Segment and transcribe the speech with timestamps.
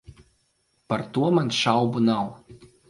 [0.93, 2.39] Par to man šaubu nav.